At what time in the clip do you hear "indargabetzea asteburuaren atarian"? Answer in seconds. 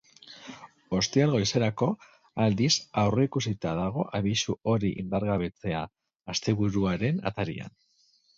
5.03-7.79